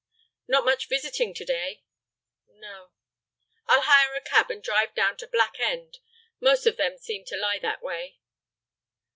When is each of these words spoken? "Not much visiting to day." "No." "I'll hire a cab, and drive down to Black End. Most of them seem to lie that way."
"Not 0.47 0.65
much 0.65 0.89
visiting 0.89 1.31
to 1.35 1.45
day." 1.45 1.83
"No." 2.47 2.89
"I'll 3.67 3.83
hire 3.83 4.15
a 4.15 4.19
cab, 4.19 4.49
and 4.49 4.59
drive 4.63 4.95
down 4.95 5.15
to 5.17 5.27
Black 5.27 5.59
End. 5.59 5.99
Most 6.39 6.65
of 6.65 6.75
them 6.77 6.97
seem 6.97 7.23
to 7.25 7.37
lie 7.37 7.59
that 7.59 7.83
way." 7.83 8.17